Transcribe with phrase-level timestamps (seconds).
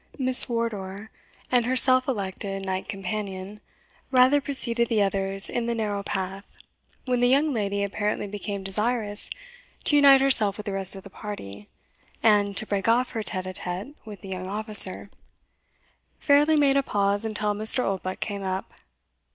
[0.17, 1.11] Miss Wardour,
[1.51, 3.61] and her self elected knight companion,
[4.09, 6.57] rather preceded the others in the narrow path,
[7.05, 9.29] when the young lady apparently became desirous
[9.83, 11.69] to unite herself with the rest of the party,
[12.23, 15.11] and, to break off her tete a tete with the young officer,
[16.17, 17.83] fairly made a pause until Mr.
[17.83, 18.73] Oldbuck came up.